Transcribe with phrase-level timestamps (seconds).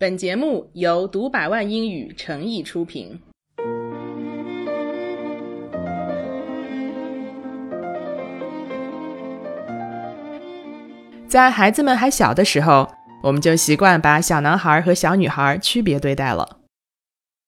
[0.00, 3.20] 本节目由读百万英语诚意出品。
[11.26, 12.88] 在孩子们还小的时候，
[13.24, 16.60] 我们就习惯把小男孩和小女孩区别对待了。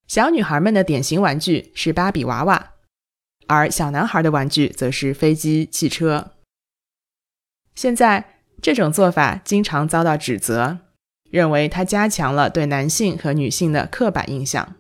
[0.09, 2.73] 小女孩们的典型玩具是芭比娃娃，
[3.47, 6.33] 而小男孩的玩具则是飞机、汽车。
[7.77, 10.90] 现在这种做法经常遭到指责。
[11.31, 14.75] 认为它加强了对男性和女性的刻板印象。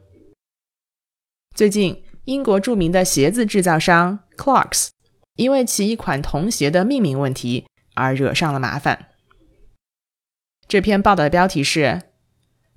[1.54, 4.88] 最近，英国著名的鞋子制造商 Clarks
[5.36, 9.06] 因为其一款童鞋的命名问题而惹上了麻烦。
[10.68, 12.02] 这篇报道的标题是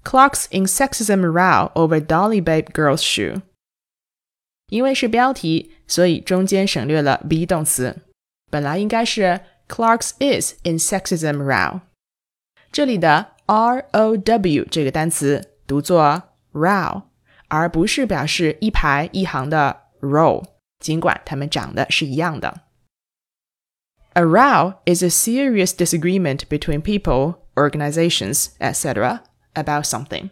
[0.03, 3.41] “Clarks in Sexism Row Over Dolly Babe Girls Shoe”。
[4.69, 7.97] 因为是标题，所以中间省略了 be 动词，
[8.49, 11.81] 本来应该是 “Clarks is in Sexism Row”。
[12.71, 17.03] 这里的 R O W 这个单词读作 row，
[17.49, 20.43] 而不是表示一排一行的 row，
[20.79, 22.61] 尽管它们长得是一样的。
[24.13, 29.21] A row is a serious disagreement between people, organizations, etc.
[29.53, 30.29] about something。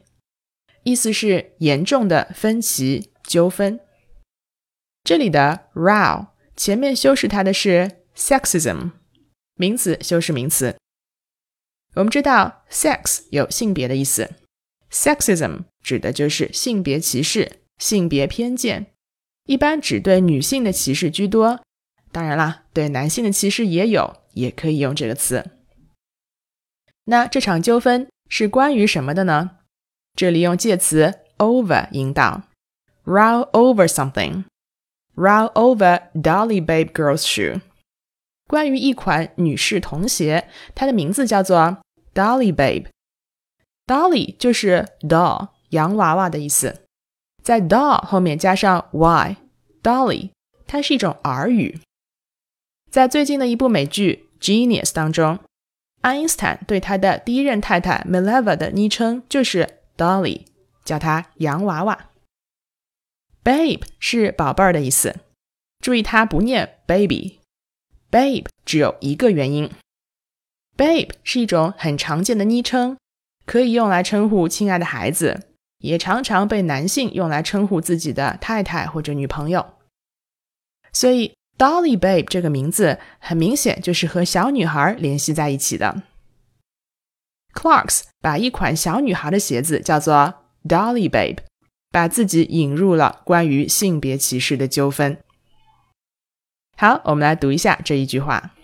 [0.84, 3.80] 意思是严重的分歧、纠纷。
[5.04, 8.92] 这里的 row 前面修饰它的是 sexism，
[9.56, 10.76] 名词修饰名词。
[11.96, 14.32] 我们知道，sex 有性别的意思
[14.92, 18.88] ，sexism 指的就是性别歧视、性别偏见，
[19.46, 21.60] 一般只对女性的歧视居多。
[22.12, 25.52] 当然啦，对男性的歧视也有，也可以用这个词。
[27.06, 29.58] 那这场纠纷是关于什么的呢？
[30.16, 32.44] 这里用介词 over 引导
[33.06, 37.62] ，row over something，row over Dolly Babe Girl's shoe。
[38.52, 41.78] 关于一款女士童鞋，它的名字叫做
[42.14, 42.88] Dolly Babe。
[43.88, 46.82] Dolly 就是 doll 洋娃娃的意思，
[47.42, 50.32] 在 doll 后面加上 y，Dolly
[50.68, 51.80] 它是一种儿语。
[52.90, 55.40] 在最近的一部美剧《Genius》当中，
[56.02, 60.42] 爱因斯坦对他的第一任太太 Mileva 的昵称就是 Dolly，
[60.84, 62.10] 叫她洋娃娃。
[63.46, 65.22] Babe 是宝贝儿的意思，
[65.80, 67.40] 注意它不念 baby。
[68.12, 69.72] Babe 只有一个原因
[70.76, 72.98] ，Babe 是一种很常见的昵称，
[73.46, 79.76] 可以用来称呼亲爱的孩子，也常常被男性用来称呼自己的太太或者女朋友。
[80.92, 86.04] 所以 Dolly Babe 这个名字很明显就是和小女孩联系在一起的。
[87.54, 90.34] Clarks 把一款小女孩的鞋子叫做
[90.66, 91.38] Dolly Babe，
[91.90, 95.18] 把自己引入了关于性别歧视的纠纷。
[96.81, 98.55] 好，我们来读一下这一句话。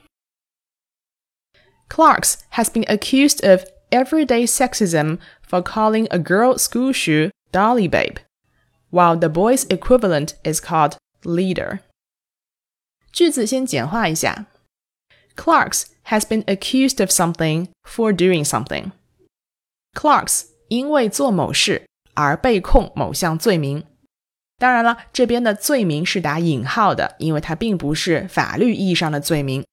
[1.89, 8.17] Clarks has been accused of everyday sexism for calling a girl school shoe Dolly Babe,
[8.91, 11.81] while the boy's equivalent is called leader.
[13.13, 14.47] 句子先简化一下。
[15.37, 18.93] Clarks has been accused of something for doing something.
[19.95, 23.85] Clarks 因为做某事而被控某项罪名。
[24.58, 29.64] 当然了，这边的罪名是打引号的，因为它并不是法律意义上的罪名。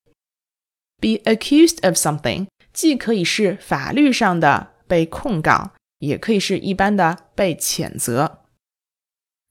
[1.00, 8.42] Be accused of something 既可以是法律上的被控告，也可以是一般的被谴责。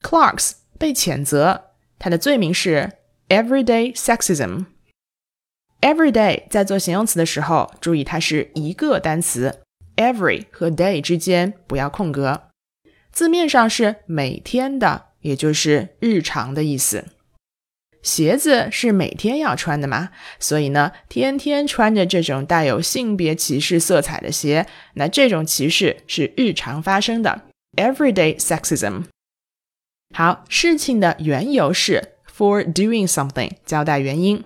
[0.02, 2.92] Clarks 被谴责，他的罪名是
[3.28, 4.66] everyday sexism。
[5.80, 9.62] Everyday 在做形容词的时候，注意它是一个单词
[9.96, 12.48] ，every 和 day 之间不要空格，
[13.10, 15.13] 字面上是每天的。
[15.24, 17.06] 也就是日常的意思。
[18.02, 27.42] 鞋子是每天要穿的嘛，所以呢，天天穿着这种带有性别歧视色彩的鞋，那这种歧视是日常发生的
[27.76, 29.04] ，everyday sexism。
[30.14, 34.44] 好，事情的缘由是 for doing something，交代原因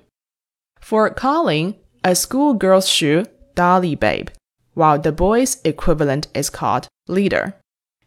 [0.81, 7.55] ，for calling a schoolgirl's shoe dolly babe，while the boy's equivalent is called leader，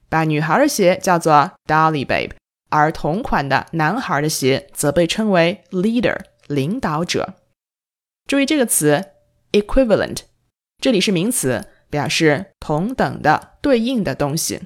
[0.07, 2.31] 把女孩的鞋叫做 dolly babe。
[2.72, 7.35] 而同款的男孩的鞋则被称为 leader 领导者。
[8.28, 9.12] 注意这个词
[9.52, 10.22] equivalent，
[10.82, 14.62] 这里是名词，表示同等的、对应的东西，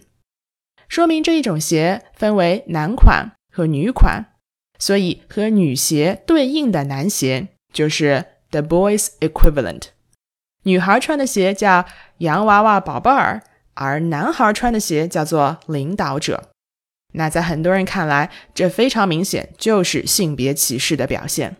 [0.88, 4.34] 说明这一种鞋分为男款和女款，
[4.78, 9.88] 所以和女鞋对应的男鞋就是 the boys equivalent。
[10.63, 11.86] 女孩穿的鞋叫
[12.19, 13.44] 洋娃娃宝贝儿，
[13.74, 16.52] 而男孩穿的鞋叫做领导者。
[17.15, 21.57] 那在很多人看来，这非常明显就是性别歧视的表现。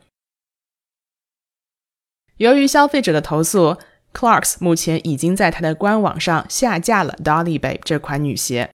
[2.38, 3.78] 由于消费者的投诉
[4.14, 8.70] Clarks 目前已经在它的官网上下架了 Dolly Babe 这款女鞋。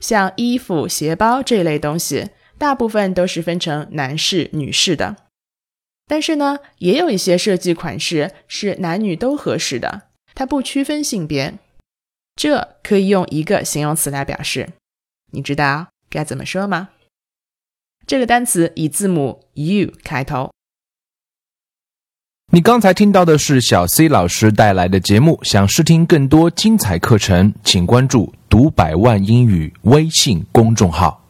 [0.00, 5.16] 像衣服、鞋包这类东西，大部分都是分成男士、女士的。
[6.06, 10.02] 但是呢，也有一些设计款式是男女都合适的，
[10.34, 11.58] 它不区分性别。
[12.36, 14.68] 这可以用一个形容词来表示，
[15.32, 16.90] 你知道该怎么说吗？
[18.06, 20.52] 这个单词以字母 U 开头。
[22.52, 25.38] 你刚才听到的是小 C 老师带来的节目。
[25.42, 31.20] 想试听更多精彩课程，请关注“读百万英语”微信公众号。